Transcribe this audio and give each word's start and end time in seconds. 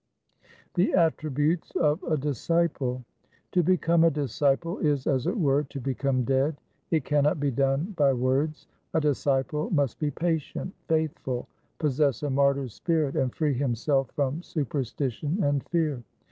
5 0.41 0.49
The 0.73 0.93
attributes 0.95 1.75
of 1.75 2.01
a 2.01 2.17
disciple:— 2.17 3.03
To 3.51 3.61
become 3.61 4.03
a 4.03 4.09
disciple 4.09 4.79
is, 4.79 5.05
as 5.05 5.27
it 5.27 5.37
were, 5.39 5.61
to 5.65 5.79
become 5.79 6.23
dead. 6.23 6.57
It 6.89 7.05
cannot 7.05 7.39
be 7.39 7.51
done 7.51 7.93
by 7.95 8.11
words. 8.13 8.65
A 8.95 8.99
disciple 8.99 9.69
must 9.69 9.99
be 9.99 10.09
patient, 10.09 10.73
faithful, 10.87 11.47
possess 11.77 12.23
a 12.23 12.31
martyr's 12.31 12.73
spirit, 12.73 13.15
and 13.15 13.31
free 13.35 13.53
himself 13.53 14.09
from 14.15 14.41
superstition 14.41 15.43
and 15.43 15.63
fear. 15.69 16.01